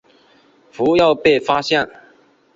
[0.71, 1.87] 不要被发现